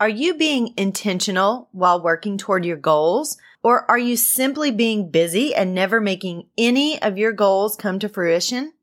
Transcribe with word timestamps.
Are 0.00 0.08
you 0.08 0.34
being 0.34 0.74
intentional 0.76 1.68
while 1.72 2.00
working 2.00 2.38
toward 2.38 2.64
your 2.64 2.76
goals? 2.76 3.36
Or 3.64 3.84
are 3.90 3.98
you 3.98 4.16
simply 4.16 4.70
being 4.70 5.10
busy 5.10 5.52
and 5.52 5.74
never 5.74 6.00
making 6.00 6.46
any 6.56 7.02
of 7.02 7.18
your 7.18 7.32
goals 7.32 7.74
come 7.74 7.98
to 7.98 8.08
fruition? 8.08 8.74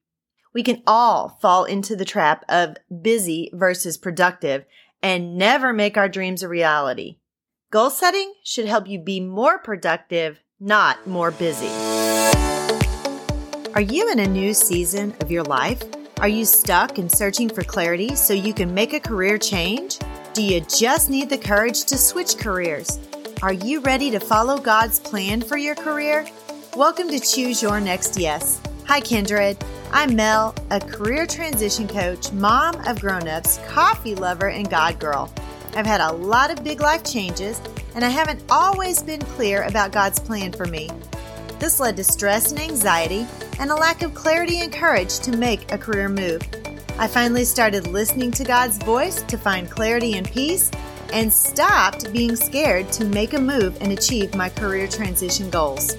We 0.54 0.62
can 0.62 0.84
all 0.86 1.40
fall 1.42 1.64
into 1.64 1.96
the 1.96 2.04
trap 2.04 2.44
of 2.50 2.76
busy 3.02 3.50
versus 3.54 3.98
productive 3.98 4.66
and 5.02 5.38
never 5.38 5.72
make 5.72 5.96
our 5.96 6.10
dreams 6.10 6.44
a 6.44 6.50
reality. 6.50 7.20
Goal 7.72 7.92
setting 7.92 8.34
should 8.44 8.66
help 8.66 8.86
you 8.86 9.00
be 9.00 9.22
more 9.22 9.58
productive, 9.58 10.42
not 10.60 11.08
more 11.08 11.32
busy. 11.32 11.70
Are 13.74 13.80
you 13.80 14.12
in 14.12 14.20
a 14.20 14.28
new 14.28 14.54
season 14.54 15.16
of 15.22 15.32
your 15.32 15.44
life? 15.44 15.82
Are 16.20 16.28
you 16.28 16.44
stuck 16.44 16.98
and 16.98 17.10
searching 17.10 17.48
for 17.48 17.64
clarity 17.64 18.16
so 18.16 18.34
you 18.34 18.54
can 18.54 18.74
make 18.74 18.92
a 18.92 19.00
career 19.00 19.38
change? 19.38 19.98
Do 20.36 20.44
you 20.44 20.60
just 20.60 21.10
need 21.10 21.30
the 21.30 21.38
courage 21.38 21.86
to 21.86 21.98
switch 21.98 22.38
careers? 22.38 23.00
Are 23.42 23.54
you 23.54 23.80
ready 23.80 24.12
to 24.12 24.20
follow 24.20 24.58
God's 24.58 25.00
plan 25.00 25.40
for 25.40 25.56
your 25.56 25.76
career? 25.76 26.28
Welcome 26.76 27.08
to 27.08 27.22
Choose 27.22 27.62
Your 27.62 27.80
Next 27.80 28.20
Yes. 28.20 28.60
Hi, 28.86 29.00
Kindred. 29.00 29.56
I'm 29.94 30.14
Mel, 30.14 30.54
a 30.72 30.82
career 30.82 31.26
transition 31.26 31.88
coach, 31.88 32.34
mom 32.34 32.76
of 32.86 33.00
grown-ups, 33.00 33.62
coffee 33.70 34.14
lover, 34.14 34.50
and 34.50 34.70
God 34.70 35.00
girl. 35.00 35.34
I've 35.74 35.86
had 35.86 36.02
a 36.02 36.12
lot 36.12 36.52
of 36.52 36.66
big 36.66 36.82
life 36.82 37.06
changes, 37.06 37.62
and 37.96 38.04
I 38.04 38.10
haven't 38.10 38.44
always 38.50 39.02
been 39.02 39.22
clear 39.22 39.64
about 39.64 39.94
God's 39.94 40.20
plan 40.20 40.52
for 40.52 40.66
me. 40.66 40.90
This 41.60 41.80
led 41.80 41.96
to 41.96 42.04
stress 42.04 42.52
and 42.52 42.60
anxiety 42.60 43.26
and 43.58 43.72
a 43.72 43.76
lack 43.76 44.02
of 44.02 44.14
clarity 44.14 44.60
and 44.60 44.74
courage 44.74 45.20
to 45.20 45.32
make 45.38 45.72
a 45.72 45.78
career 45.78 46.10
move. 46.10 46.42
I 46.98 47.08
finally 47.08 47.44
started 47.44 47.88
listening 47.88 48.32
to 48.32 48.46
God's 48.46 48.78
voice 48.78 49.22
to 49.24 49.38
find 49.38 49.70
clarity 49.70 50.14
and 50.18 50.32
peace 50.32 50.72
and 51.12 51.32
stopped 51.32 52.12
being 52.14 52.38
scared 52.38 52.90
to 52.94 53.04
make 53.04 53.34
a 53.34 53.40
move 53.40 53.78
and 53.82 53.92
achieve 53.92 54.34
my 54.34 54.48
career 54.48 54.88
transition 54.88 55.50
goals. 55.50 55.98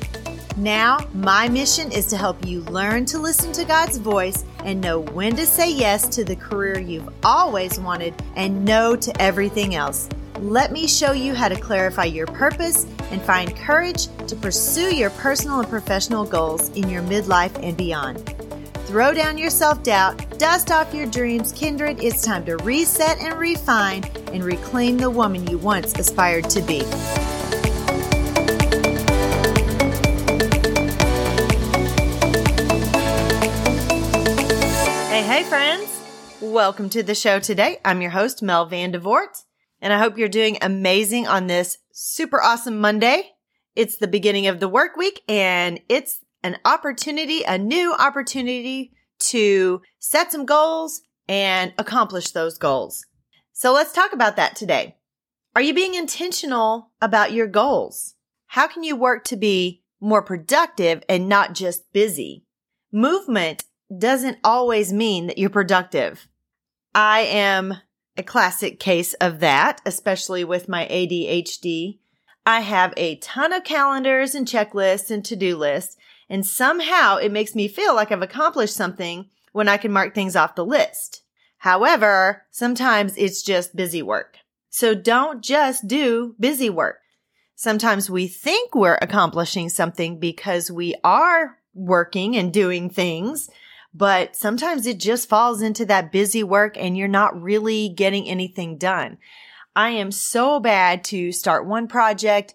Now, 0.56 1.06
my 1.12 1.50
mission 1.50 1.92
is 1.92 2.06
to 2.06 2.16
help 2.16 2.46
you 2.46 2.62
learn 2.62 3.04
to 3.06 3.18
listen 3.18 3.52
to 3.52 3.66
God's 3.66 3.98
voice 3.98 4.46
and 4.64 4.80
know 4.80 5.00
when 5.00 5.36
to 5.36 5.44
say 5.44 5.70
yes 5.70 6.08
to 6.08 6.24
the 6.24 6.34
career 6.34 6.78
you've 6.78 7.12
always 7.22 7.78
wanted 7.78 8.14
and 8.34 8.64
no 8.64 8.96
to 8.96 9.20
everything 9.20 9.74
else. 9.74 10.08
Let 10.38 10.72
me 10.72 10.88
show 10.88 11.12
you 11.12 11.34
how 11.34 11.48
to 11.48 11.60
clarify 11.60 12.04
your 12.04 12.26
purpose 12.26 12.86
and 13.10 13.20
find 13.20 13.54
courage 13.54 14.08
to 14.28 14.34
pursue 14.34 14.94
your 14.94 15.10
personal 15.10 15.60
and 15.60 15.68
professional 15.68 16.24
goals 16.24 16.70
in 16.70 16.88
your 16.88 17.02
midlife 17.02 17.54
and 17.62 17.76
beyond. 17.76 18.26
Throw 18.86 19.12
down 19.12 19.36
your 19.36 19.50
self 19.50 19.82
doubt, 19.82 20.25
dust 20.38 20.70
off 20.70 20.92
your 20.92 21.06
dreams, 21.06 21.50
kindred. 21.52 22.02
It's 22.02 22.22
time 22.22 22.44
to 22.44 22.56
reset 22.58 23.18
and 23.20 23.38
refine 23.38 24.04
and 24.32 24.44
reclaim 24.44 24.98
the 24.98 25.10
woman 25.10 25.46
you 25.46 25.56
once 25.56 25.98
aspired 25.98 26.50
to 26.50 26.60
be. 26.60 26.80
Hey, 35.08 35.22
hey, 35.22 35.42
friends. 35.44 35.90
Welcome 36.42 36.90
to 36.90 37.02
the 37.02 37.14
show 37.14 37.38
today. 37.38 37.78
I'm 37.82 38.02
your 38.02 38.10
host, 38.10 38.42
Mel 38.42 38.68
Vandevort, 38.68 39.44
and 39.80 39.90
I 39.90 39.98
hope 39.98 40.18
you're 40.18 40.28
doing 40.28 40.58
amazing 40.60 41.26
on 41.26 41.46
this 41.46 41.78
super 41.92 42.42
awesome 42.42 42.78
Monday. 42.78 43.32
It's 43.74 43.96
the 43.96 44.06
beginning 44.06 44.48
of 44.48 44.60
the 44.60 44.68
work 44.68 44.96
week 44.96 45.22
and 45.28 45.80
it's 45.88 46.20
an 46.42 46.58
opportunity, 46.66 47.42
a 47.42 47.56
new 47.56 47.94
opportunity 47.94 48.92
to 49.18 49.82
set 49.98 50.32
some 50.32 50.46
goals 50.46 51.02
and 51.28 51.72
accomplish 51.78 52.30
those 52.30 52.58
goals. 52.58 53.04
So 53.52 53.72
let's 53.72 53.92
talk 53.92 54.12
about 54.12 54.36
that 54.36 54.56
today. 54.56 54.96
Are 55.54 55.62
you 55.62 55.72
being 55.72 55.94
intentional 55.94 56.90
about 57.00 57.32
your 57.32 57.46
goals? 57.46 58.14
How 58.48 58.66
can 58.66 58.82
you 58.82 58.94
work 58.94 59.24
to 59.24 59.36
be 59.36 59.82
more 60.00 60.22
productive 60.22 61.02
and 61.08 61.28
not 61.28 61.54
just 61.54 61.90
busy? 61.92 62.44
Movement 62.92 63.64
doesn't 63.96 64.38
always 64.44 64.92
mean 64.92 65.26
that 65.26 65.38
you're 65.38 65.50
productive. 65.50 66.28
I 66.94 67.20
am 67.20 67.78
a 68.16 68.22
classic 68.22 68.78
case 68.80 69.14
of 69.14 69.40
that, 69.40 69.80
especially 69.86 70.44
with 70.44 70.68
my 70.68 70.86
ADHD. 70.86 71.98
I 72.44 72.60
have 72.60 72.94
a 72.96 73.16
ton 73.16 73.52
of 73.52 73.64
calendars 73.64 74.34
and 74.34 74.46
checklists 74.46 75.10
and 75.10 75.24
to-do 75.24 75.56
lists, 75.56 75.95
and 76.28 76.46
somehow 76.46 77.16
it 77.16 77.32
makes 77.32 77.54
me 77.54 77.68
feel 77.68 77.94
like 77.94 78.10
I've 78.10 78.22
accomplished 78.22 78.74
something 78.74 79.30
when 79.52 79.68
I 79.68 79.76
can 79.76 79.92
mark 79.92 80.14
things 80.14 80.36
off 80.36 80.54
the 80.54 80.64
list. 80.64 81.22
However, 81.58 82.44
sometimes 82.50 83.16
it's 83.16 83.42
just 83.42 83.76
busy 83.76 84.02
work. 84.02 84.38
So 84.68 84.94
don't 84.94 85.42
just 85.42 85.88
do 85.88 86.34
busy 86.38 86.68
work. 86.68 86.98
Sometimes 87.54 88.10
we 88.10 88.28
think 88.28 88.74
we're 88.74 88.98
accomplishing 89.00 89.70
something 89.70 90.20
because 90.20 90.70
we 90.70 90.94
are 91.02 91.56
working 91.72 92.36
and 92.36 92.52
doing 92.52 92.90
things, 92.90 93.48
but 93.94 94.36
sometimes 94.36 94.86
it 94.86 95.00
just 95.00 95.28
falls 95.28 95.62
into 95.62 95.86
that 95.86 96.12
busy 96.12 96.42
work 96.42 96.76
and 96.76 96.96
you're 96.96 97.08
not 97.08 97.40
really 97.40 97.88
getting 97.88 98.28
anything 98.28 98.76
done. 98.76 99.16
I 99.74 99.90
am 99.90 100.12
so 100.12 100.60
bad 100.60 101.04
to 101.04 101.32
start 101.32 101.66
one 101.66 101.88
project 101.88 102.54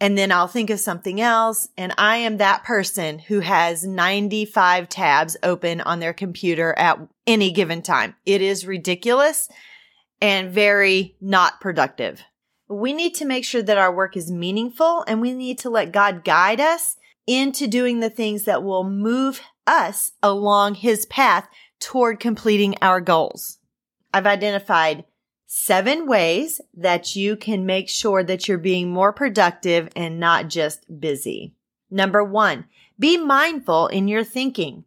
and 0.00 0.16
then 0.16 0.32
I'll 0.32 0.48
think 0.48 0.70
of 0.70 0.80
something 0.80 1.20
else. 1.20 1.68
And 1.76 1.92
I 1.98 2.16
am 2.16 2.38
that 2.38 2.64
person 2.64 3.18
who 3.18 3.40
has 3.40 3.84
95 3.84 4.88
tabs 4.88 5.36
open 5.42 5.82
on 5.82 6.00
their 6.00 6.14
computer 6.14 6.74
at 6.78 6.98
any 7.26 7.52
given 7.52 7.82
time. 7.82 8.16
It 8.24 8.40
is 8.40 8.66
ridiculous 8.66 9.48
and 10.20 10.50
very 10.50 11.16
not 11.20 11.60
productive. 11.60 12.22
We 12.68 12.92
need 12.92 13.14
to 13.16 13.24
make 13.24 13.44
sure 13.44 13.62
that 13.62 13.78
our 13.78 13.94
work 13.94 14.16
is 14.16 14.30
meaningful 14.30 15.04
and 15.06 15.20
we 15.20 15.32
need 15.32 15.58
to 15.60 15.70
let 15.70 15.92
God 15.92 16.24
guide 16.24 16.60
us 16.60 16.96
into 17.26 17.66
doing 17.66 18.00
the 18.00 18.10
things 18.10 18.44
that 18.44 18.62
will 18.62 18.84
move 18.84 19.42
us 19.66 20.12
along 20.22 20.76
his 20.76 21.04
path 21.06 21.48
toward 21.78 22.20
completing 22.20 22.74
our 22.80 23.00
goals. 23.00 23.58
I've 24.12 24.26
identified 24.26 25.04
seven 25.52 26.06
ways 26.06 26.60
that 26.72 27.16
you 27.16 27.34
can 27.34 27.66
make 27.66 27.88
sure 27.88 28.22
that 28.22 28.46
you're 28.46 28.56
being 28.56 28.88
more 28.88 29.12
productive 29.12 29.88
and 29.96 30.20
not 30.20 30.46
just 30.46 31.00
busy. 31.00 31.52
Number 31.90 32.22
one, 32.22 32.66
be 33.00 33.16
mindful 33.16 33.88
in 33.88 34.06
your 34.06 34.22
thinking. 34.22 34.84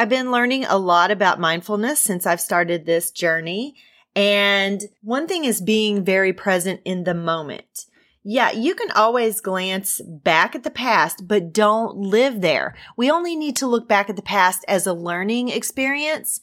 I've 0.00 0.08
been 0.08 0.32
learning 0.32 0.64
a 0.64 0.76
lot 0.76 1.12
about 1.12 1.38
mindfulness 1.38 2.00
since 2.00 2.26
I've 2.26 2.40
started 2.40 2.84
this 2.84 3.12
journey. 3.12 3.76
And 4.16 4.82
one 5.02 5.28
thing 5.28 5.44
is 5.44 5.60
being 5.60 6.04
very 6.04 6.32
present 6.32 6.80
in 6.84 7.04
the 7.04 7.14
moment. 7.14 7.86
Yeah, 8.24 8.50
you 8.50 8.74
can 8.74 8.90
always 8.92 9.40
glance 9.40 10.00
back 10.00 10.56
at 10.56 10.64
the 10.64 10.70
past, 10.70 11.28
but 11.28 11.52
don't 11.52 11.96
live 11.96 12.40
there. 12.40 12.74
We 12.96 13.08
only 13.08 13.36
need 13.36 13.54
to 13.56 13.68
look 13.68 13.88
back 13.88 14.10
at 14.10 14.16
the 14.16 14.22
past 14.22 14.64
as 14.66 14.84
a 14.84 14.94
learning 14.94 15.48
experience 15.48 16.40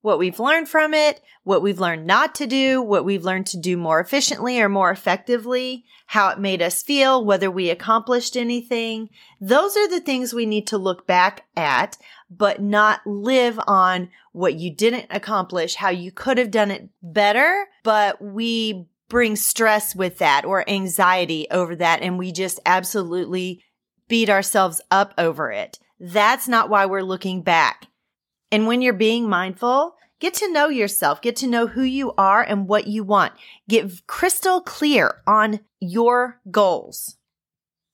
what 0.00 0.18
we've 0.18 0.38
learned 0.38 0.68
from 0.68 0.94
it, 0.94 1.20
what 1.42 1.62
we've 1.62 1.80
learned 1.80 2.06
not 2.06 2.34
to 2.36 2.46
do, 2.46 2.80
what 2.80 3.04
we've 3.04 3.24
learned 3.24 3.46
to 3.46 3.56
do 3.56 3.76
more 3.76 4.00
efficiently 4.00 4.60
or 4.60 4.68
more 4.68 4.90
effectively, 4.90 5.84
how 6.06 6.28
it 6.28 6.38
made 6.38 6.62
us 6.62 6.82
feel, 6.82 7.24
whether 7.24 7.50
we 7.50 7.70
accomplished 7.70 8.36
anything. 8.36 9.10
Those 9.40 9.76
are 9.76 9.88
the 9.88 10.00
things 10.00 10.32
we 10.32 10.46
need 10.46 10.66
to 10.68 10.78
look 10.78 11.06
back 11.06 11.46
at, 11.56 11.96
but 12.30 12.60
not 12.62 13.06
live 13.06 13.58
on 13.66 14.10
what 14.32 14.54
you 14.54 14.72
didn't 14.74 15.06
accomplish, 15.10 15.74
how 15.76 15.90
you 15.90 16.12
could 16.12 16.38
have 16.38 16.50
done 16.50 16.70
it 16.70 16.88
better, 17.02 17.66
but 17.82 18.22
we 18.22 18.86
bring 19.08 19.36
stress 19.36 19.94
with 19.96 20.18
that 20.18 20.44
or 20.44 20.68
anxiety 20.68 21.46
over 21.50 21.74
that 21.74 22.02
and 22.02 22.18
we 22.18 22.30
just 22.30 22.60
absolutely 22.66 23.64
beat 24.06 24.30
ourselves 24.30 24.80
up 24.90 25.14
over 25.18 25.50
it. 25.50 25.78
That's 25.98 26.46
not 26.46 26.70
why 26.70 26.86
we're 26.86 27.02
looking 27.02 27.42
back. 27.42 27.86
And 28.50 28.66
when 28.66 28.82
you're 28.82 28.94
being 28.94 29.28
mindful, 29.28 29.96
get 30.20 30.34
to 30.34 30.52
know 30.52 30.68
yourself, 30.68 31.20
get 31.20 31.36
to 31.36 31.46
know 31.46 31.66
who 31.66 31.82
you 31.82 32.12
are 32.16 32.42
and 32.42 32.66
what 32.66 32.86
you 32.86 33.04
want. 33.04 33.32
Get 33.68 34.06
crystal 34.06 34.60
clear 34.60 35.22
on 35.26 35.60
your 35.80 36.40
goals. 36.50 37.16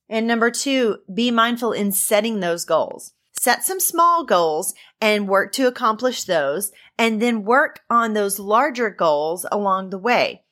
And 0.08 0.26
number 0.26 0.50
two, 0.50 0.98
be 1.12 1.30
mindful 1.30 1.72
in 1.72 1.92
setting 1.92 2.40
those 2.40 2.64
goals. 2.64 3.12
Set 3.32 3.64
some 3.64 3.80
small 3.80 4.24
goals 4.24 4.74
and 5.00 5.28
work 5.28 5.52
to 5.52 5.66
accomplish 5.66 6.24
those 6.24 6.72
and 6.98 7.20
then 7.20 7.44
work 7.44 7.80
on 7.90 8.12
those 8.12 8.38
larger 8.38 8.90
goals 8.90 9.44
along 9.50 9.90
the 9.90 9.98
way. 9.98 10.42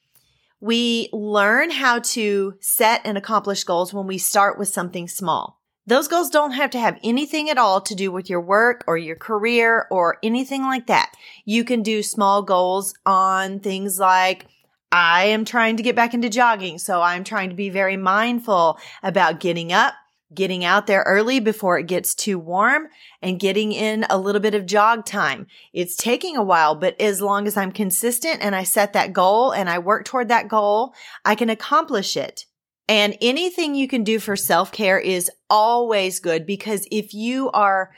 We 0.60 1.08
learn 1.12 1.70
how 1.70 2.00
to 2.00 2.54
set 2.60 3.00
and 3.04 3.16
accomplish 3.16 3.64
goals 3.64 3.94
when 3.94 4.06
we 4.06 4.18
start 4.18 4.58
with 4.58 4.68
something 4.68 5.08
small. 5.08 5.61
Those 5.84 6.06
goals 6.06 6.30
don't 6.30 6.52
have 6.52 6.70
to 6.70 6.78
have 6.78 7.00
anything 7.02 7.50
at 7.50 7.58
all 7.58 7.80
to 7.80 7.94
do 7.96 8.12
with 8.12 8.30
your 8.30 8.40
work 8.40 8.84
or 8.86 8.96
your 8.96 9.16
career 9.16 9.88
or 9.90 10.18
anything 10.22 10.62
like 10.62 10.86
that. 10.86 11.12
You 11.44 11.64
can 11.64 11.82
do 11.82 12.04
small 12.04 12.42
goals 12.42 12.94
on 13.04 13.58
things 13.58 13.98
like, 13.98 14.46
I 14.92 15.24
am 15.24 15.44
trying 15.44 15.78
to 15.78 15.82
get 15.82 15.96
back 15.96 16.14
into 16.14 16.28
jogging. 16.28 16.78
So 16.78 17.02
I'm 17.02 17.24
trying 17.24 17.50
to 17.50 17.56
be 17.56 17.68
very 17.68 17.96
mindful 17.96 18.78
about 19.02 19.40
getting 19.40 19.72
up, 19.72 19.94
getting 20.32 20.64
out 20.64 20.86
there 20.86 21.02
early 21.02 21.40
before 21.40 21.78
it 21.78 21.88
gets 21.88 22.14
too 22.14 22.38
warm 22.38 22.86
and 23.20 23.40
getting 23.40 23.72
in 23.72 24.06
a 24.08 24.18
little 24.18 24.40
bit 24.40 24.54
of 24.54 24.66
jog 24.66 25.04
time. 25.04 25.48
It's 25.72 25.96
taking 25.96 26.36
a 26.36 26.44
while, 26.44 26.76
but 26.76 26.98
as 27.00 27.20
long 27.20 27.48
as 27.48 27.56
I'm 27.56 27.72
consistent 27.72 28.38
and 28.40 28.54
I 28.54 28.62
set 28.62 28.92
that 28.92 29.12
goal 29.12 29.50
and 29.50 29.68
I 29.68 29.80
work 29.80 30.04
toward 30.04 30.28
that 30.28 30.46
goal, 30.46 30.94
I 31.24 31.34
can 31.34 31.50
accomplish 31.50 32.16
it. 32.16 32.46
And 32.88 33.16
anything 33.20 33.74
you 33.74 33.88
can 33.88 34.04
do 34.04 34.18
for 34.18 34.36
self 34.36 34.72
care 34.72 34.98
is 34.98 35.30
always 35.48 36.20
good 36.20 36.46
because 36.46 36.86
if 36.90 37.14
you 37.14 37.50
are 37.52 37.92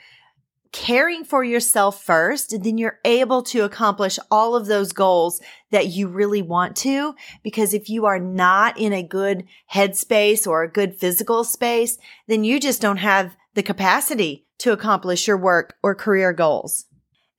caring 0.74 1.24
for 1.24 1.44
yourself 1.44 2.02
first, 2.02 2.62
then 2.62 2.76
you're 2.76 2.98
able 3.04 3.44
to 3.44 3.60
accomplish 3.60 4.18
all 4.28 4.56
of 4.56 4.66
those 4.66 4.92
goals 4.92 5.40
that 5.70 5.86
you 5.86 6.08
really 6.08 6.42
want 6.42 6.76
to. 6.76 7.14
Because 7.44 7.72
if 7.72 7.88
you 7.88 8.06
are 8.06 8.18
not 8.18 8.76
in 8.76 8.92
a 8.92 9.02
good 9.02 9.44
headspace 9.72 10.48
or 10.48 10.62
a 10.62 10.70
good 10.70 10.96
physical 10.96 11.44
space, 11.44 11.96
then 12.26 12.42
you 12.42 12.58
just 12.58 12.82
don't 12.82 12.96
have 12.96 13.36
the 13.54 13.62
capacity 13.62 14.46
to 14.58 14.72
accomplish 14.72 15.28
your 15.28 15.38
work 15.38 15.76
or 15.82 15.94
career 15.94 16.32
goals. 16.32 16.86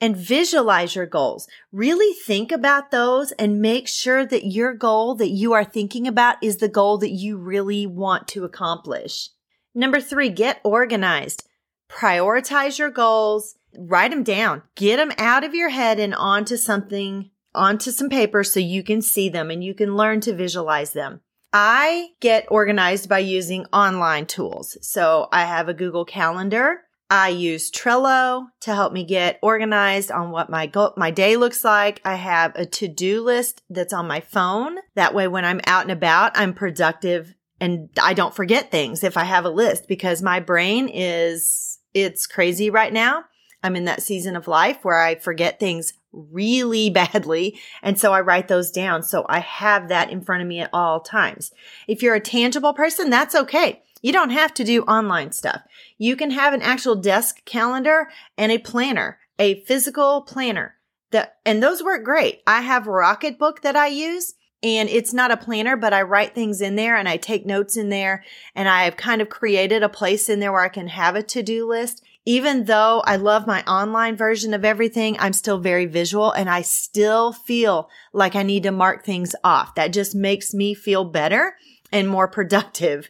And 0.02 0.18
visualize 0.18 0.96
your 0.96 1.06
goals. 1.06 1.48
Really 1.72 2.14
think 2.14 2.52
about 2.52 2.92
those 2.92 3.32
and 3.34 3.62
make 3.62 3.88
sure 3.88 4.26
that 4.26 4.46
your 4.46 4.74
goal 4.74 5.16
that 5.16 5.30
you 5.30 5.54
are 5.54 5.64
thinking 5.64 6.06
about 6.06 6.36
is 6.44 6.58
the 6.58 6.68
goal 6.68 6.98
that 6.98 7.12
you 7.12 7.38
really 7.38 7.88
want 7.88 8.28
to 8.30 8.44
accomplish. 8.44 9.30
Number 9.74 10.02
three, 10.02 10.30
get 10.30 10.60
organized 10.64 11.48
prioritize 11.90 12.78
your 12.78 12.90
goals, 12.90 13.56
write 13.78 14.12
them 14.12 14.24
down, 14.24 14.64
get 14.76 14.98
them 14.98 15.12
out 15.18 15.44
of 15.44 15.54
your 15.54 15.70
head 15.70 16.00
and 16.00 16.14
onto 16.14 16.58
something, 16.58 17.30
onto 17.54 17.92
some 17.92 18.10
paper 18.10 18.44
so 18.44 18.60
you 18.60 18.84
can 18.84 19.02
see 19.02 19.30
them 19.30 19.50
and 19.50 19.64
you 19.64 19.74
can 19.74 19.96
learn 19.96 20.20
to 20.22 20.36
visualize 20.36 20.94
them. 20.94 21.22
I 21.54 22.10
get 22.20 22.48
organized 22.50 23.08
by 23.08 23.20
using 23.20 23.66
online 23.68 24.26
tools. 24.26 24.78
So 24.82 25.30
I 25.32 25.46
have 25.46 25.70
a 25.70 25.74
Google 25.74 26.04
Calendar. 26.04 26.82
I 27.10 27.30
use 27.30 27.70
Trello 27.70 28.48
to 28.62 28.74
help 28.74 28.92
me 28.92 29.04
get 29.04 29.38
organized 29.44 30.12
on 30.12 30.32
what 30.32 30.50
my 30.50 30.66
go- 30.66 30.94
my 30.98 31.12
day 31.12 31.38
looks 31.38 31.64
like. 31.64 32.02
I 32.04 32.16
have 32.16 32.54
a 32.56 32.66
to-do 32.66 33.22
list 33.22 33.62
that's 33.70 33.94
on 33.94 34.08
my 34.08 34.22
phone. 34.22 34.78
That 34.96 35.14
way 35.14 35.28
when 35.28 35.46
I'm 35.46 35.62
out 35.68 35.84
and 35.84 35.92
about, 35.92 36.32
I'm 36.36 36.54
productive 36.54 37.36
and 37.60 37.90
I 38.02 38.14
don't 38.14 38.36
forget 38.36 38.72
things 38.72 39.04
if 39.04 39.18
I 39.18 39.24
have 39.24 39.46
a 39.46 39.50
list 39.50 39.88
because 39.88 40.22
my 40.22 40.40
brain 40.40 40.90
is, 40.92 41.80
it's 41.94 42.28
crazy 42.28 42.70
right 42.70 42.92
now. 42.92 43.26
I'm 43.64 43.76
in 43.76 43.86
that 43.86 44.04
season 44.04 44.36
of 44.36 44.48
life 44.48 44.84
where 44.84 45.00
I 45.00 45.16
forget 45.16 45.60
things 45.60 45.94
really 46.12 46.90
badly. 46.92 47.60
And 47.82 48.00
so 48.00 48.14
I 48.14 48.22
write 48.22 48.48
those 48.48 48.72
down. 48.72 49.04
So 49.04 49.26
I 49.30 49.40
have 49.40 49.90
that 49.90 50.10
in 50.10 50.22
front 50.22 50.42
of 50.42 50.48
me 50.48 50.60
at 50.60 50.70
all 50.74 51.02
times. 51.02 51.52
If 51.88 52.02
you're 52.02 52.16
a 52.16 52.20
tangible 52.20 52.74
person, 52.74 53.10
that's 53.10 53.36
okay. 53.36 53.82
You 54.06 54.12
don't 54.12 54.30
have 54.30 54.54
to 54.54 54.64
do 54.64 54.84
online 54.84 55.32
stuff. 55.32 55.64
You 55.98 56.16
can 56.16 56.30
have 56.30 56.54
an 56.54 56.62
actual 56.62 56.94
desk 56.94 57.44
calendar 57.44 58.08
and 58.38 58.52
a 58.52 58.60
planner, 58.60 59.18
a 59.40 59.64
physical 59.64 60.22
planner 60.22 60.76
that, 61.10 61.38
and 61.44 61.64
those 61.64 61.82
work 61.82 62.04
great. 62.04 62.44
I 62.46 62.62
have 62.62 62.84
Rocketbook 62.84 63.62
that 63.64 63.76
I 63.76 63.88
use 63.88 64.36
and 64.62 64.90
it's 64.90 65.12
not 65.12 65.32
a 65.32 65.38
planner, 65.38 65.76
but 65.76 65.92
I 65.92 66.04
write 66.04 66.36
things 66.36 66.62
in 66.62 66.76
there 66.76 66.96
and 66.96 67.10
I 67.10 67.18
take 67.18 67.48
notes 67.48 67.78
in 67.78 67.90
there 67.90 68.24
and 68.54 68.70
I've 68.70 68.96
kind 68.96 69.24
of 69.24 69.30
created 69.30 69.82
a 69.82 69.90
place 69.90 70.30
in 70.30 70.40
there 70.40 70.52
where 70.52 70.62
I 70.62 70.70
can 70.70 70.90
have 70.90 71.16
a 71.16 71.24
to-do 71.24 71.68
list. 71.68 72.04
Even 72.28 72.66
though 72.66 73.02
I 73.08 73.16
love 73.16 73.48
my 73.48 73.64
online 73.64 74.16
version 74.16 74.54
of 74.54 74.64
everything, 74.64 75.18
I'm 75.18 75.34
still 75.34 75.58
very 75.58 75.88
visual 75.88 76.32
and 76.32 76.48
I 76.48 76.62
still 76.62 77.34
feel 77.34 77.90
like 78.14 78.36
I 78.36 78.44
need 78.44 78.62
to 78.64 78.72
mark 78.72 79.04
things 79.04 79.36
off. 79.44 79.74
That 79.74 79.94
just 79.94 80.14
makes 80.14 80.54
me 80.54 80.76
feel 80.76 81.06
better 81.06 81.56
and 81.92 82.08
more 82.08 82.28
productive. 82.38 83.10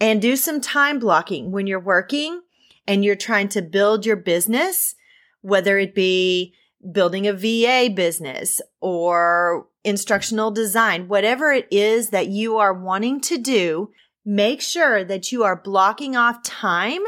And 0.00 0.20
do 0.20 0.36
some 0.36 0.60
time 0.60 0.98
blocking 0.98 1.52
when 1.52 1.66
you're 1.66 1.80
working 1.80 2.42
and 2.86 3.04
you're 3.04 3.16
trying 3.16 3.48
to 3.48 3.62
build 3.62 4.04
your 4.04 4.16
business, 4.16 4.94
whether 5.40 5.78
it 5.78 5.94
be 5.94 6.54
building 6.92 7.26
a 7.26 7.32
VA 7.32 7.90
business 7.92 8.60
or 8.80 9.68
instructional 9.84 10.50
design, 10.50 11.08
whatever 11.08 11.50
it 11.50 11.66
is 11.70 12.10
that 12.10 12.28
you 12.28 12.58
are 12.58 12.74
wanting 12.74 13.20
to 13.22 13.38
do, 13.38 13.90
make 14.24 14.60
sure 14.60 15.04
that 15.04 15.32
you 15.32 15.44
are 15.44 15.56
blocking 15.56 16.16
off 16.16 16.42
time 16.42 17.02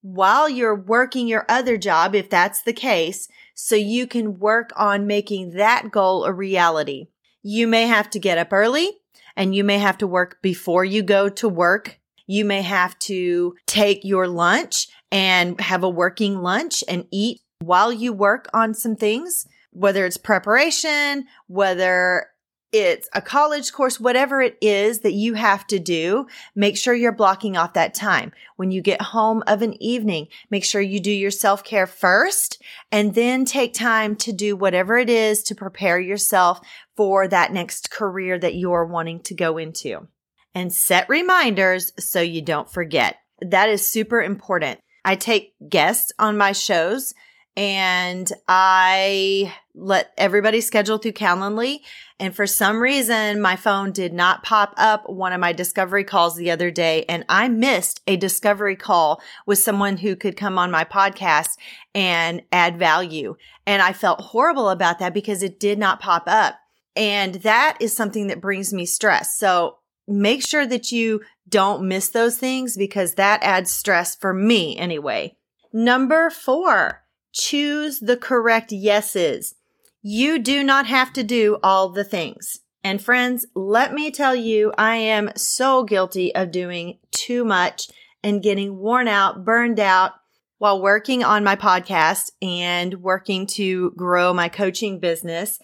while 0.00 0.48
you're 0.48 0.74
working 0.74 1.26
your 1.26 1.46
other 1.48 1.76
job, 1.78 2.14
if 2.14 2.28
that's 2.28 2.62
the 2.62 2.72
case, 2.72 3.26
so 3.54 3.74
you 3.74 4.06
can 4.06 4.38
work 4.38 4.70
on 4.76 5.06
making 5.06 5.52
that 5.52 5.90
goal 5.90 6.24
a 6.24 6.32
reality. 6.32 7.08
You 7.42 7.66
may 7.66 7.86
have 7.86 8.10
to 8.10 8.18
get 8.18 8.38
up 8.38 8.52
early 8.52 8.90
and 9.36 9.54
you 9.54 9.64
may 9.64 9.78
have 9.78 9.98
to 9.98 10.06
work 10.06 10.42
before 10.42 10.84
you 10.84 11.02
go 11.02 11.28
to 11.30 11.48
work. 11.48 12.00
You 12.26 12.44
may 12.44 12.62
have 12.62 12.98
to 13.00 13.54
take 13.66 14.04
your 14.04 14.28
lunch 14.28 14.88
and 15.10 15.60
have 15.60 15.82
a 15.82 15.88
working 15.88 16.40
lunch 16.40 16.82
and 16.88 17.06
eat 17.10 17.40
while 17.60 17.92
you 17.92 18.12
work 18.12 18.48
on 18.52 18.74
some 18.74 18.96
things, 18.96 19.46
whether 19.70 20.04
it's 20.06 20.16
preparation, 20.16 21.26
whether 21.46 22.28
it's 22.74 23.08
a 23.12 23.22
college 23.22 23.72
course, 23.72 24.00
whatever 24.00 24.42
it 24.42 24.58
is 24.60 25.00
that 25.00 25.12
you 25.12 25.34
have 25.34 25.64
to 25.68 25.78
do, 25.78 26.26
make 26.56 26.76
sure 26.76 26.92
you're 26.92 27.12
blocking 27.12 27.56
off 27.56 27.74
that 27.74 27.94
time. 27.94 28.32
When 28.56 28.72
you 28.72 28.82
get 28.82 29.00
home 29.00 29.44
of 29.46 29.62
an 29.62 29.80
evening, 29.80 30.26
make 30.50 30.64
sure 30.64 30.80
you 30.80 30.98
do 30.98 31.12
your 31.12 31.30
self 31.30 31.62
care 31.62 31.86
first 31.86 32.60
and 32.90 33.14
then 33.14 33.44
take 33.44 33.74
time 33.74 34.16
to 34.16 34.32
do 34.32 34.56
whatever 34.56 34.96
it 34.96 35.08
is 35.08 35.44
to 35.44 35.54
prepare 35.54 36.00
yourself 36.00 36.60
for 36.96 37.28
that 37.28 37.52
next 37.52 37.92
career 37.92 38.40
that 38.40 38.56
you're 38.56 38.86
wanting 38.86 39.20
to 39.20 39.34
go 39.34 39.56
into. 39.56 40.08
And 40.54 40.72
set 40.72 41.08
reminders 41.08 41.92
so 41.98 42.20
you 42.20 42.42
don't 42.42 42.70
forget. 42.70 43.16
That 43.40 43.68
is 43.68 43.86
super 43.86 44.22
important. 44.22 44.80
I 45.04 45.16
take 45.16 45.54
guests 45.68 46.12
on 46.18 46.38
my 46.38 46.52
shows 46.52 47.12
and 47.56 48.32
I 48.48 49.54
let 49.74 50.12
everybody 50.18 50.60
schedule 50.60 50.98
through 50.98 51.12
Calendly. 51.12 51.80
And 52.18 52.34
for 52.34 52.46
some 52.46 52.80
reason, 52.80 53.40
my 53.40 53.54
phone 53.54 53.92
did 53.92 54.12
not 54.12 54.42
pop 54.42 54.74
up 54.76 55.08
one 55.08 55.32
of 55.32 55.40
my 55.40 55.52
discovery 55.52 56.04
calls 56.04 56.36
the 56.36 56.50
other 56.50 56.70
day. 56.70 57.04
And 57.08 57.24
I 57.28 57.48
missed 57.48 58.00
a 58.06 58.16
discovery 58.16 58.76
call 58.76 59.20
with 59.46 59.58
someone 59.58 59.98
who 59.98 60.16
could 60.16 60.36
come 60.36 60.58
on 60.58 60.70
my 60.70 60.84
podcast 60.84 61.50
and 61.94 62.42
add 62.50 62.78
value. 62.78 63.36
And 63.66 63.82
I 63.82 63.92
felt 63.92 64.20
horrible 64.20 64.68
about 64.68 64.98
that 64.98 65.14
because 65.14 65.42
it 65.42 65.60
did 65.60 65.78
not 65.78 66.00
pop 66.00 66.24
up. 66.26 66.56
And 66.96 67.36
that 67.36 67.76
is 67.80 67.94
something 67.94 68.28
that 68.28 68.40
brings 68.40 68.72
me 68.72 68.86
stress. 68.86 69.36
So 69.36 69.78
make 70.06 70.44
sure 70.44 70.66
that 70.66 70.92
you 70.92 71.20
don't 71.48 71.86
miss 71.86 72.08
those 72.08 72.38
things 72.38 72.76
because 72.76 73.14
that 73.14 73.42
adds 73.42 73.70
stress 73.70 74.14
for 74.14 74.32
me 74.32 74.76
anyway. 74.76 75.36
Number 75.72 76.30
four 76.30 77.02
choose 77.32 77.98
the 78.00 78.16
correct 78.16 78.70
yeses. 78.72 79.54
You 80.02 80.38
do 80.38 80.62
not 80.62 80.86
have 80.86 81.12
to 81.14 81.22
do 81.22 81.58
all 81.62 81.88
the 81.88 82.04
things. 82.04 82.60
And 82.84 83.02
friends, 83.02 83.46
let 83.54 83.94
me 83.94 84.10
tell 84.10 84.36
you, 84.36 84.72
I 84.76 84.96
am 84.96 85.30
so 85.36 85.84
guilty 85.84 86.34
of 86.34 86.50
doing 86.50 86.98
too 87.10 87.44
much 87.44 87.88
and 88.22 88.42
getting 88.42 88.76
worn 88.78 89.08
out, 89.08 89.44
burned 89.44 89.80
out 89.80 90.12
while 90.58 90.80
working 90.80 91.24
on 91.24 91.44
my 91.44 91.56
podcast 91.56 92.30
and 92.40 92.94
working 93.02 93.46
to 93.46 93.90
grow 93.92 94.32
my 94.32 94.48
coaching 94.48 95.00
business. 95.00 95.58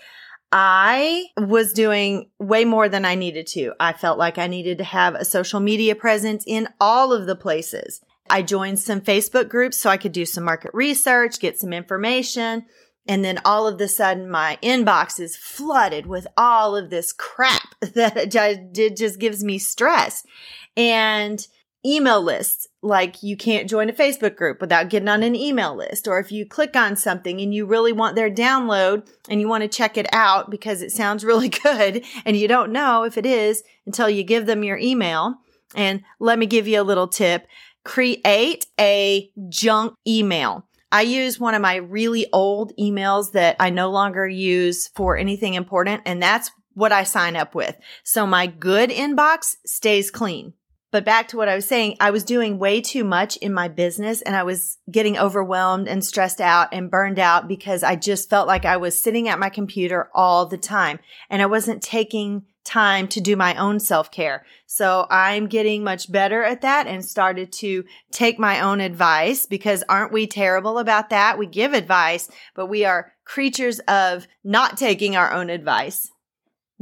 I 0.52 1.26
was 1.36 1.72
doing 1.72 2.30
way 2.38 2.64
more 2.64 2.88
than 2.88 3.04
I 3.04 3.14
needed 3.14 3.46
to. 3.48 3.72
I 3.78 3.92
felt 3.92 4.18
like 4.18 4.36
I 4.36 4.48
needed 4.48 4.78
to 4.78 4.84
have 4.84 5.14
a 5.14 5.24
social 5.24 5.60
media 5.60 5.94
presence 5.94 6.44
in 6.46 6.68
all 6.80 7.12
of 7.12 7.26
the 7.26 7.36
places. 7.36 8.00
I 8.28 8.42
joined 8.42 8.78
some 8.78 9.00
Facebook 9.00 9.48
groups 9.48 9.76
so 9.80 9.90
I 9.90 9.96
could 9.96 10.12
do 10.12 10.24
some 10.24 10.44
market 10.44 10.72
research, 10.74 11.40
get 11.40 11.58
some 11.58 11.72
information. 11.72 12.66
And 13.06 13.24
then 13.24 13.40
all 13.44 13.66
of 13.66 13.80
a 13.80 13.88
sudden 13.88 14.30
my 14.30 14.58
inbox 14.62 15.18
is 15.18 15.36
flooded 15.36 16.06
with 16.06 16.26
all 16.36 16.76
of 16.76 16.90
this 16.90 17.12
crap 17.12 17.74
that 17.94 18.16
it 18.16 18.96
just 18.96 19.18
gives 19.18 19.42
me 19.42 19.58
stress 19.58 20.24
and 20.76 21.46
email 21.84 22.22
lists. 22.22 22.66
Like 22.82 23.22
you 23.22 23.36
can't 23.36 23.68
join 23.68 23.90
a 23.90 23.92
Facebook 23.92 24.36
group 24.36 24.60
without 24.60 24.88
getting 24.88 25.08
on 25.08 25.22
an 25.22 25.34
email 25.34 25.76
list. 25.76 26.08
Or 26.08 26.18
if 26.18 26.32
you 26.32 26.46
click 26.46 26.76
on 26.76 26.96
something 26.96 27.40
and 27.40 27.54
you 27.54 27.66
really 27.66 27.92
want 27.92 28.16
their 28.16 28.30
download 28.30 29.06
and 29.28 29.40
you 29.40 29.48
want 29.48 29.62
to 29.62 29.68
check 29.68 29.96
it 29.96 30.06
out 30.12 30.50
because 30.50 30.82
it 30.82 30.92
sounds 30.92 31.24
really 31.24 31.48
good 31.48 32.04
and 32.24 32.36
you 32.36 32.48
don't 32.48 32.72
know 32.72 33.04
if 33.04 33.18
it 33.18 33.26
is 33.26 33.62
until 33.86 34.08
you 34.08 34.22
give 34.22 34.46
them 34.46 34.64
your 34.64 34.78
email. 34.78 35.36
And 35.74 36.02
let 36.18 36.38
me 36.38 36.46
give 36.46 36.66
you 36.66 36.80
a 36.80 36.82
little 36.82 37.06
tip 37.06 37.46
create 37.84 38.66
a 38.78 39.30
junk 39.48 39.94
email. 40.06 40.66
I 40.92 41.02
use 41.02 41.38
one 41.38 41.54
of 41.54 41.62
my 41.62 41.76
really 41.76 42.26
old 42.32 42.72
emails 42.78 43.32
that 43.32 43.56
I 43.60 43.70
no 43.70 43.90
longer 43.90 44.26
use 44.26 44.88
for 44.88 45.16
anything 45.16 45.54
important, 45.54 46.02
and 46.04 46.22
that's 46.22 46.50
what 46.74 46.92
I 46.92 47.04
sign 47.04 47.36
up 47.36 47.54
with. 47.54 47.76
So 48.02 48.26
my 48.26 48.46
good 48.46 48.90
inbox 48.90 49.56
stays 49.64 50.10
clean. 50.10 50.54
But 50.92 51.04
back 51.04 51.28
to 51.28 51.36
what 51.36 51.48
I 51.48 51.54
was 51.54 51.66
saying, 51.66 51.96
I 52.00 52.10
was 52.10 52.24
doing 52.24 52.58
way 52.58 52.80
too 52.80 53.04
much 53.04 53.36
in 53.36 53.52
my 53.52 53.68
business 53.68 54.22
and 54.22 54.34
I 54.34 54.42
was 54.42 54.78
getting 54.90 55.16
overwhelmed 55.16 55.86
and 55.86 56.04
stressed 56.04 56.40
out 56.40 56.68
and 56.72 56.90
burned 56.90 57.18
out 57.20 57.46
because 57.46 57.84
I 57.84 57.94
just 57.94 58.28
felt 58.28 58.48
like 58.48 58.64
I 58.64 58.76
was 58.76 59.00
sitting 59.00 59.28
at 59.28 59.38
my 59.38 59.50
computer 59.50 60.08
all 60.14 60.46
the 60.46 60.58
time 60.58 60.98
and 61.28 61.40
I 61.40 61.46
wasn't 61.46 61.82
taking 61.82 62.44
time 62.64 63.08
to 63.08 63.20
do 63.20 63.36
my 63.36 63.54
own 63.54 63.78
self 63.78 64.10
care. 64.10 64.44
So 64.66 65.06
I'm 65.10 65.46
getting 65.46 65.84
much 65.84 66.10
better 66.10 66.42
at 66.42 66.60
that 66.62 66.86
and 66.86 67.04
started 67.04 67.52
to 67.54 67.84
take 68.10 68.38
my 68.38 68.60
own 68.60 68.80
advice 68.80 69.46
because 69.46 69.84
aren't 69.88 70.12
we 70.12 70.26
terrible 70.26 70.78
about 70.78 71.10
that? 71.10 71.38
We 71.38 71.46
give 71.46 71.72
advice, 71.72 72.28
but 72.54 72.66
we 72.66 72.84
are 72.84 73.12
creatures 73.24 73.78
of 73.80 74.26
not 74.42 74.76
taking 74.76 75.16
our 75.16 75.32
own 75.32 75.50
advice. 75.50 76.10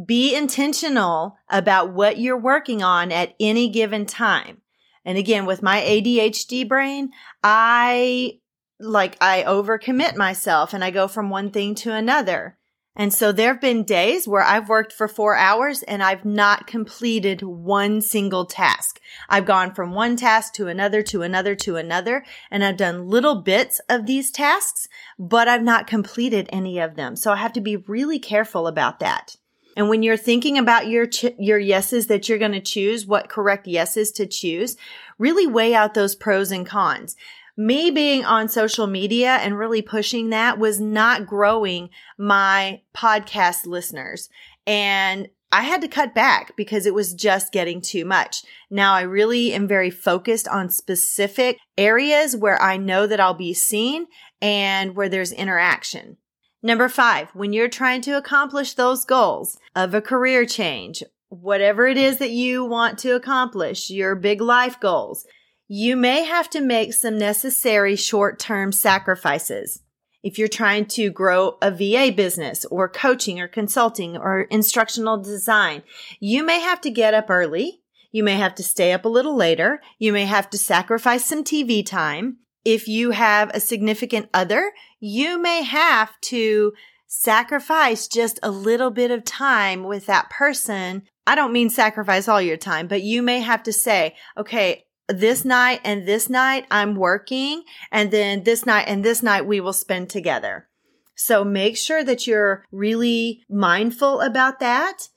Be 0.05 0.35
intentional 0.35 1.38
about 1.49 1.93
what 1.93 2.19
you're 2.19 2.38
working 2.38 2.83
on 2.83 3.11
at 3.11 3.35
any 3.40 3.69
given 3.69 4.07
time. 4.07 4.62
And 5.05 5.17
again, 5.19 5.47
with 5.47 5.62
my 5.62 5.81
ADHD 5.81 6.69
brain, 6.69 7.11
I 7.43 8.40
like 8.81 9.17
I 9.21 9.43
overcommit 9.43 10.17
myself 10.17 10.73
and 10.73 10.85
I 10.85 10.90
go 10.90 11.09
from 11.09 11.31
one 11.31 11.50
thing 11.50 11.75
to 11.76 11.93
another. 11.93 12.59
And 12.95 13.14
so 13.14 13.31
there 13.31 13.52
have 13.52 13.61
been 13.61 13.85
days 13.85 14.26
where 14.26 14.43
I've 14.43 14.69
worked 14.69 14.93
for 14.93 15.07
four 15.07 15.37
hours 15.37 15.85
and 15.85 16.02
I've 16.02 16.25
not 16.25 16.67
completed 16.67 17.43
one 17.43 18.00
single 18.00 18.45
task. 18.45 19.00
I've 19.28 19.47
gone 19.47 19.73
from 19.73 19.93
one 19.93 20.17
task 20.17 20.52
to 20.55 20.67
another 20.67 21.02
to 21.05 21.23
another 21.23 21.55
to 21.55 21.76
another 21.76 22.25
and 22.50 22.64
I've 22.64 22.76
done 22.76 23.07
little 23.07 23.37
bits 23.37 23.81
of 23.88 24.07
these 24.07 24.33
tasks, 24.33 24.88
but 25.17 25.47
I've 25.47 25.62
not 25.62 25.87
completed 25.87 26.49
any 26.52 26.81
of 26.81 26.97
them. 26.97 27.14
So 27.14 27.33
I 27.33 27.37
have 27.37 27.52
to 27.52 27.61
be 27.61 27.76
really 27.76 28.19
careful 28.19 28.67
about 28.67 28.99
that. 28.99 29.37
And 29.78 29.88
when 29.88 30.02
you're 30.02 30.16
thinking 30.18 30.58
about 30.58 30.88
your, 30.88 31.06
your 31.38 31.58
yeses 31.58 32.08
that 32.08 32.28
you're 32.28 32.37
going 32.37 32.52
to 32.52 32.61
choose, 32.61 33.06
what 33.06 33.30
correct 33.30 33.66
yeses 33.66 34.12
to 34.12 34.26
choose, 34.26 34.76
really 35.18 35.47
weigh 35.47 35.73
out 35.75 35.94
those 35.94 36.14
pros 36.14 36.50
and 36.50 36.66
cons 36.66 37.16
me 37.58 37.90
being 37.90 38.25
on 38.25 38.49
social 38.49 38.87
media 38.87 39.30
and 39.30 39.58
really 39.58 39.82
pushing 39.82 40.30
that 40.30 40.61
was 40.61 40.78
not 40.78 41.26
growing 41.26 41.90
my 42.16 42.80
podcast 42.94 43.66
listeners. 43.66 44.30
And 44.64 45.28
I 45.50 45.62
had 45.62 45.80
to 45.80 45.88
cut 45.88 46.14
back 46.14 46.54
because 46.56 46.87
it 46.87 46.94
was 46.94 47.14
just 47.14 47.52
getting 47.52 47.80
too 47.80 48.04
much. 48.04 48.44
Now 48.70 48.94
I 48.94 49.00
really 49.00 49.52
am 49.54 49.66
very 49.66 49.90
focused 49.90 50.47
on 50.47 50.70
specific 50.70 51.58
areas 51.76 52.37
where 52.37 52.62
I 52.62 52.76
know 52.76 53.08
that 53.08 53.18
I'll 53.18 53.35
be 53.35 53.54
seen 53.54 54.06
and 54.40 54.94
where 54.94 55.08
there's 55.08 55.32
interaction. 55.32 56.16
Number 56.62 56.88
five, 56.88 57.31
when 57.35 57.53
you're 57.53 57.69
trying 57.69 58.00
to 58.03 58.17
accomplish 58.17 58.75
those 58.75 59.05
goals 59.05 59.59
of 59.77 59.95
a 59.95 60.03
career 60.03 60.45
change, 60.45 61.05
whatever 61.29 61.87
it 61.87 61.97
is 61.97 62.19
that 62.19 62.31
you 62.31 62.65
want 62.65 62.99
to 62.99 63.15
accomplish, 63.15 63.91
your 63.91 64.17
big 64.17 64.41
life 64.41 64.81
goals, 64.81 65.25
you 65.69 65.97
may 65.97 66.25
have 66.25 66.50
to 66.50 66.61
make 66.61 66.95
some 66.95 67.19
necessary 67.19 67.95
short-term 67.95 68.73
sacrifices. 68.73 69.83
If 70.23 70.37
you're 70.37 70.49
trying 70.49 70.87
to 70.87 71.11
grow 71.11 71.59
a 71.62 71.71
VA 71.71 72.12
business 72.15 72.65
or 72.65 72.88
coaching 72.88 73.41
or 73.41 73.47
consulting 73.47 74.17
or 74.17 74.43
instructional 74.43 75.23
design, 75.23 75.85
you 76.19 76.43
may 76.43 76.59
have 76.59 76.81
to 76.81 76.91
get 76.91 77.15
up 77.15 77.31
early. 77.31 77.83
You 78.11 78.25
may 78.25 78.35
have 78.35 78.55
to 78.57 78.65
stay 78.65 78.93
up 78.93 79.05
a 79.05 79.09
little 79.09 79.37
later. 79.37 79.81
You 79.99 80.12
may 80.12 80.25
have 80.25 80.50
to 80.50 80.59
sacrifice 80.59 81.25
some 81.25 81.45
TV 81.45 81.87
time. 81.87 82.38
If 82.69 82.87
you 82.87 83.13
have 83.13 83.51
a 83.55 83.61
significant 83.61 84.29
other, 84.35 84.75
you 85.01 85.41
may 85.41 85.63
have 85.63 86.21
to 86.25 86.75
sacrifice 87.07 88.07
just 88.07 88.39
a 88.43 88.51
little 88.51 88.91
bit 88.91 89.11
of 89.11 89.25
time 89.25 89.85
with 89.85 90.05
that 90.05 90.29
person. 90.29 91.05
I 91.27 91.35
don't 91.35 91.55
mean 91.55 91.71
sacrifice 91.71 92.29
all 92.29 92.43
your 92.43 92.59
time, 92.59 92.87
but 92.87 93.01
you 93.01 93.23
may 93.23 93.41
have 93.41 93.63
to 93.63 93.73
say, 93.73 94.17
okay, 94.37 94.85
this 95.09 95.47
night 95.47 95.81
and 95.83 96.07
this 96.07 96.29
night 96.29 96.67
I'm 96.71 96.95
working 96.95 97.63
and 97.91 98.11
then 98.11 98.43
this 98.43 98.67
night 98.67 98.85
and 98.87 99.03
this 99.03 99.23
night 99.23 99.47
we 99.47 99.61
will 99.61 99.73
spend 99.73 100.11
together. 100.11 100.69
So 101.15 101.45
make 101.45 101.79
sure 101.79 102.05
that 102.05 102.27
you're 102.27 102.67
really 102.71 103.45
mindful 103.49 104.21
about 104.21 104.61
that. 104.61 105.09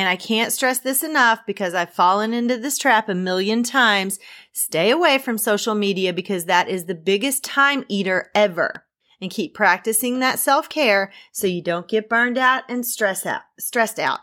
And 0.00 0.08
I 0.08 0.16
can't 0.16 0.50
stress 0.50 0.78
this 0.78 1.02
enough 1.02 1.40
because 1.46 1.74
I've 1.74 1.92
fallen 1.92 2.32
into 2.32 2.56
this 2.56 2.78
trap 2.78 3.10
a 3.10 3.14
million 3.14 3.62
times. 3.62 4.18
Stay 4.50 4.88
away 4.90 5.18
from 5.18 5.36
social 5.36 5.74
media 5.74 6.14
because 6.14 6.46
that 6.46 6.70
is 6.70 6.86
the 6.86 6.94
biggest 6.94 7.44
time 7.44 7.84
eater 7.86 8.30
ever. 8.34 8.86
And 9.20 9.30
keep 9.30 9.52
practicing 9.52 10.20
that 10.20 10.38
self 10.38 10.70
care 10.70 11.12
so 11.32 11.46
you 11.46 11.62
don't 11.62 11.86
get 11.86 12.08
burned 12.08 12.38
out 12.38 12.62
and 12.66 12.86
stress 12.86 13.26
out, 13.26 13.42
stressed 13.58 13.98
out. 13.98 14.20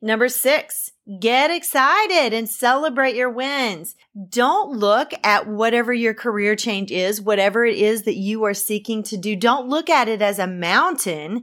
Number 0.00 0.28
six, 0.28 0.92
get 1.18 1.50
excited 1.50 2.32
and 2.32 2.48
celebrate 2.48 3.16
your 3.16 3.30
wins. 3.30 3.96
Don't 4.28 4.78
look 4.78 5.10
at 5.24 5.48
whatever 5.48 5.92
your 5.92 6.14
career 6.14 6.54
change 6.54 6.92
is, 6.92 7.20
whatever 7.20 7.64
it 7.64 7.78
is 7.78 8.04
that 8.04 8.14
you 8.14 8.44
are 8.44 8.54
seeking 8.54 9.02
to 9.02 9.16
do. 9.16 9.34
Don't 9.34 9.68
look 9.68 9.90
at 9.90 10.06
it 10.06 10.22
as 10.22 10.38
a 10.38 10.46
mountain 10.46 11.42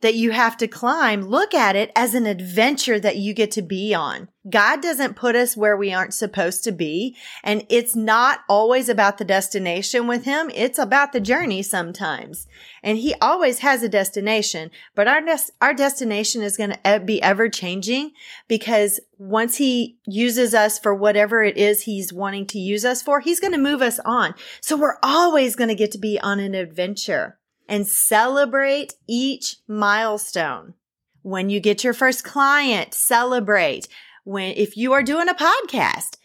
that 0.00 0.14
you 0.14 0.32
have 0.32 0.56
to 0.58 0.68
climb, 0.68 1.22
look 1.22 1.54
at 1.54 1.76
it 1.76 1.90
as 1.96 2.14
an 2.14 2.26
adventure 2.26 3.00
that 3.00 3.16
you 3.16 3.32
get 3.32 3.50
to 3.52 3.62
be 3.62 3.94
on. 3.94 4.28
God 4.48 4.82
doesn't 4.82 5.16
put 5.16 5.34
us 5.34 5.56
where 5.56 5.76
we 5.76 5.94
aren't 5.94 6.12
supposed 6.12 6.62
to 6.64 6.72
be. 6.72 7.16
And 7.42 7.64
it's 7.70 7.96
not 7.96 8.40
always 8.46 8.90
about 8.90 9.16
the 9.16 9.24
destination 9.24 10.06
with 10.06 10.24
him. 10.24 10.50
It's 10.54 10.78
about 10.78 11.12
the 11.12 11.20
journey 11.20 11.62
sometimes. 11.62 12.46
And 12.82 12.98
he 12.98 13.14
always 13.22 13.60
has 13.60 13.82
a 13.82 13.88
destination, 13.88 14.70
but 14.94 15.08
our, 15.08 15.22
des- 15.22 15.52
our 15.62 15.72
destination 15.72 16.42
is 16.42 16.58
going 16.58 16.76
to 16.84 17.00
be 17.00 17.22
ever 17.22 17.48
changing 17.48 18.10
because 18.46 19.00
once 19.16 19.56
he 19.56 19.96
uses 20.06 20.52
us 20.52 20.78
for 20.78 20.94
whatever 20.94 21.42
it 21.42 21.56
is 21.56 21.82
he's 21.82 22.12
wanting 22.12 22.46
to 22.48 22.58
use 22.58 22.84
us 22.84 23.00
for, 23.00 23.20
he's 23.20 23.40
going 23.40 23.54
to 23.54 23.58
move 23.58 23.80
us 23.80 23.98
on. 24.00 24.34
So 24.60 24.76
we're 24.76 24.98
always 25.02 25.56
going 25.56 25.68
to 25.68 25.74
get 25.74 25.92
to 25.92 25.98
be 25.98 26.20
on 26.20 26.40
an 26.40 26.54
adventure 26.54 27.38
and 27.68 27.86
celebrate 27.86 28.94
each 29.06 29.56
milestone. 29.66 30.74
When 31.22 31.48
you 31.48 31.60
get 31.60 31.84
your 31.84 31.94
first 31.94 32.24
client, 32.24 32.94
celebrate. 32.94 33.88
When, 34.24 34.54
if 34.56 34.76
you 34.76 34.92
are 34.92 35.02
doing 35.02 35.28
a 35.28 35.34
podcast, 35.34 36.16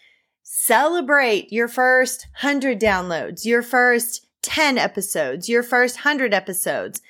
celebrate 0.42 1.52
your 1.52 1.68
first 1.68 2.26
hundred 2.36 2.80
downloads, 2.80 3.44
your 3.44 3.62
first 3.62 4.26
10 4.42 4.78
episodes, 4.78 5.48
your 5.48 5.62
first 5.62 5.98
hundred 5.98 6.34
episodes. 6.34 7.00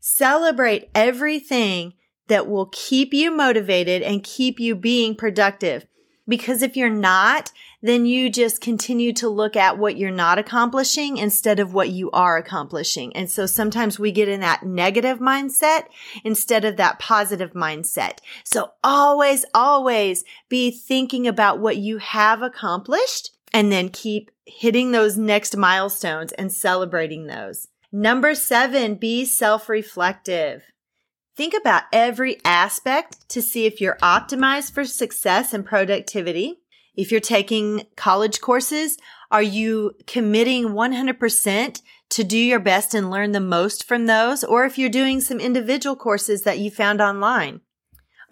Celebrate 0.00 0.88
everything 0.94 1.94
that 2.28 2.48
will 2.48 2.66
keep 2.66 3.12
you 3.12 3.30
motivated 3.30 4.02
and 4.02 4.24
keep 4.24 4.58
you 4.58 4.74
being 4.74 5.14
productive. 5.14 5.86
Because 6.26 6.62
if 6.62 6.76
you're 6.76 6.88
not, 6.88 7.52
then 7.82 8.06
you 8.06 8.30
just 8.30 8.60
continue 8.60 9.12
to 9.14 9.28
look 9.28 9.56
at 9.56 9.76
what 9.76 9.96
you're 9.96 10.10
not 10.10 10.38
accomplishing 10.38 11.16
instead 11.16 11.58
of 11.58 11.74
what 11.74 11.90
you 11.90 12.10
are 12.12 12.36
accomplishing. 12.36 13.14
And 13.16 13.28
so 13.28 13.44
sometimes 13.44 13.98
we 13.98 14.12
get 14.12 14.28
in 14.28 14.40
that 14.40 14.62
negative 14.62 15.18
mindset 15.18 15.86
instead 16.24 16.64
of 16.64 16.76
that 16.76 17.00
positive 17.00 17.52
mindset. 17.52 18.18
So 18.44 18.70
always, 18.84 19.44
always 19.52 20.24
be 20.48 20.70
thinking 20.70 21.26
about 21.26 21.58
what 21.58 21.76
you 21.76 21.98
have 21.98 22.40
accomplished 22.40 23.30
and 23.52 23.70
then 23.72 23.88
keep 23.88 24.30
hitting 24.46 24.92
those 24.92 25.18
next 25.18 25.56
milestones 25.56 26.32
and 26.32 26.52
celebrating 26.52 27.26
those. 27.26 27.66
Number 27.90 28.34
seven, 28.34 28.94
be 28.94 29.24
self-reflective. 29.24 30.62
Think 31.36 31.54
about 31.58 31.84
every 31.92 32.38
aspect 32.44 33.28
to 33.30 33.42
see 33.42 33.66
if 33.66 33.80
you're 33.80 33.98
optimized 34.02 34.72
for 34.72 34.84
success 34.84 35.52
and 35.52 35.64
productivity. 35.64 36.61
If 36.94 37.10
you're 37.10 37.20
taking 37.20 37.86
college 37.96 38.40
courses, 38.40 38.98
are 39.30 39.42
you 39.42 39.92
committing 40.06 40.68
100% 40.68 41.82
to 42.10 42.24
do 42.24 42.36
your 42.36 42.60
best 42.60 42.92
and 42.92 43.10
learn 43.10 43.32
the 43.32 43.40
most 43.40 43.84
from 43.84 44.06
those? 44.06 44.44
Or 44.44 44.64
if 44.64 44.76
you're 44.76 44.90
doing 44.90 45.20
some 45.20 45.40
individual 45.40 45.96
courses 45.96 46.42
that 46.42 46.58
you 46.58 46.70
found 46.70 47.00
online, 47.00 47.62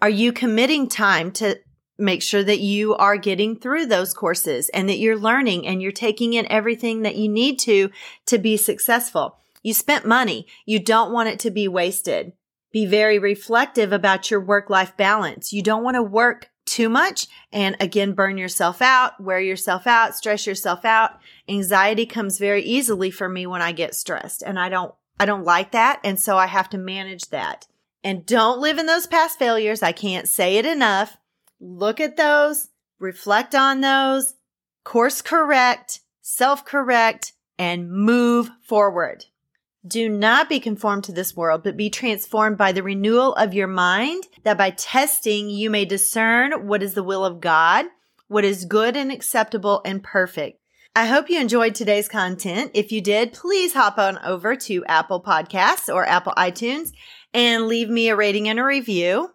are 0.01 0.09
you 0.09 0.31
committing 0.31 0.87
time 0.87 1.31
to 1.33 1.59
make 1.97 2.21
sure 2.21 2.43
that 2.43 2.59
you 2.59 2.95
are 2.95 3.17
getting 3.17 3.55
through 3.55 3.87
those 3.87 4.13
courses 4.13 4.69
and 4.69 4.87
that 4.89 4.99
you're 4.99 5.17
learning 5.17 5.65
and 5.65 5.81
you're 5.81 5.91
taking 5.91 6.33
in 6.33 6.51
everything 6.51 7.01
that 7.01 7.15
you 7.15 7.27
need 7.27 7.57
to 7.59 7.89
to 8.27 8.37
be 8.37 8.57
successful? 8.57 9.37
You 9.63 9.73
spent 9.73 10.05
money. 10.05 10.45
You 10.65 10.79
don't 10.79 11.11
want 11.11 11.29
it 11.29 11.39
to 11.39 11.51
be 11.51 11.67
wasted. 11.67 12.33
Be 12.71 12.85
very 12.85 13.17
reflective 13.17 13.91
about 13.91 14.29
your 14.29 14.39
work 14.39 14.69
life 14.69 14.95
balance. 14.95 15.51
You 15.51 15.63
don't 15.63 15.83
want 15.83 15.95
to 15.95 16.03
work 16.03 16.50
too 16.65 16.89
much 16.89 17.27
and 17.51 17.75
again 17.79 18.13
burn 18.13 18.37
yourself 18.37 18.81
out, 18.81 19.19
wear 19.19 19.39
yourself 19.39 19.87
out, 19.87 20.15
stress 20.15 20.45
yourself 20.47 20.85
out. 20.85 21.19
Anxiety 21.49 22.05
comes 22.05 22.37
very 22.37 22.61
easily 22.63 23.11
for 23.11 23.27
me 23.27 23.45
when 23.45 23.61
I 23.61 23.71
get 23.71 23.95
stressed 23.95 24.41
and 24.41 24.59
I 24.59 24.69
don't 24.69 24.93
I 25.19 25.25
don't 25.25 25.43
like 25.43 25.71
that 25.71 25.99
and 26.03 26.19
so 26.19 26.37
I 26.37 26.47
have 26.47 26.69
to 26.69 26.77
manage 26.77 27.29
that. 27.29 27.67
And 28.03 28.25
don't 28.25 28.59
live 28.59 28.77
in 28.77 28.87
those 28.87 29.05
past 29.05 29.37
failures. 29.37 29.83
I 29.83 29.91
can't 29.91 30.27
say 30.27 30.57
it 30.57 30.65
enough. 30.65 31.17
Look 31.59 31.99
at 31.99 32.17
those, 32.17 32.69
reflect 32.99 33.53
on 33.53 33.81
those, 33.81 34.33
course 34.83 35.21
correct, 35.21 35.99
self 36.21 36.65
correct, 36.65 37.33
and 37.59 37.91
move 37.91 38.49
forward. 38.63 39.25
Do 39.85 40.09
not 40.09 40.47
be 40.47 40.59
conformed 40.59 41.05
to 41.05 41.11
this 41.11 41.35
world, 41.35 41.63
but 41.63 41.75
be 41.75 41.89
transformed 41.89 42.57
by 42.57 42.71
the 42.71 42.83
renewal 42.83 43.33
of 43.33 43.55
your 43.55 43.67
mind, 43.67 44.25
that 44.43 44.57
by 44.57 44.69
testing 44.69 45.49
you 45.49 45.71
may 45.71 45.85
discern 45.85 46.67
what 46.67 46.83
is 46.83 46.93
the 46.93 47.03
will 47.03 47.25
of 47.25 47.41
God, 47.41 47.85
what 48.27 48.45
is 48.45 48.65
good 48.65 48.95
and 48.95 49.11
acceptable 49.11 49.81
and 49.83 50.03
perfect. 50.03 50.59
I 50.95 51.07
hope 51.07 51.29
you 51.29 51.39
enjoyed 51.39 51.73
today's 51.73 52.07
content. 52.07 52.71
If 52.73 52.91
you 52.91 53.01
did, 53.01 53.33
please 53.33 53.73
hop 53.73 53.97
on 53.97 54.19
over 54.19 54.55
to 54.55 54.85
Apple 54.85 55.21
Podcasts 55.21 55.91
or 55.91 56.05
Apple 56.05 56.33
iTunes 56.37 56.91
and 57.33 57.67
leave 57.67 57.89
me 57.89 58.09
a 58.09 58.15
rating 58.15 58.49
and 58.49 58.59
a 58.59 58.63
review. 58.63 59.31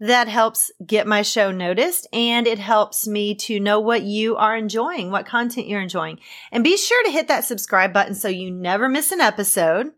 That 0.00 0.28
helps 0.28 0.70
get 0.84 1.06
my 1.06 1.22
show 1.22 1.50
noticed 1.50 2.06
and 2.12 2.46
it 2.46 2.60
helps 2.60 3.06
me 3.06 3.34
to 3.36 3.58
know 3.58 3.80
what 3.80 4.02
you 4.02 4.36
are 4.36 4.56
enjoying, 4.56 5.10
what 5.10 5.26
content 5.26 5.66
you're 5.66 5.80
enjoying. 5.80 6.20
And 6.52 6.62
be 6.62 6.76
sure 6.76 7.02
to 7.04 7.10
hit 7.10 7.26
that 7.28 7.44
subscribe 7.44 7.92
button 7.92 8.14
so 8.14 8.28
you 8.28 8.50
never 8.50 8.88
miss 8.88 9.10
an 9.10 9.20
episode. 9.20 9.92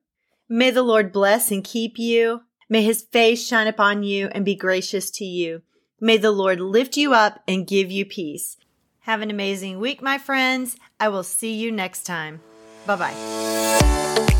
May 0.49 0.71
the 0.71 0.83
Lord 0.83 1.13
bless 1.13 1.51
and 1.51 1.63
keep 1.63 1.99
you. 1.99 2.43
May 2.69 2.83
his 2.83 3.03
face 3.03 3.47
shine 3.47 3.67
upon 3.67 4.03
you 4.03 4.29
and 4.29 4.45
be 4.45 4.55
gracious 4.55 5.11
to 5.13 5.25
you. 5.25 5.63
May 6.01 6.17
the 6.17 6.31
Lord 6.31 6.61
lift 6.61 6.97
you 6.97 7.13
up 7.13 7.43
and 7.47 7.67
give 7.67 7.91
you 7.91 8.07
peace. 8.07 8.57
Have 9.01 9.21
an 9.21 9.31
amazing 9.31 9.81
week, 9.81 10.01
my 10.01 10.19
friends. 10.19 10.77
I 10.99 11.09
will 11.09 11.25
see 11.25 11.53
you 11.53 11.71
next 11.71 12.05
time. 12.05 12.41
Bye 12.87 12.97
bye. 12.97 14.37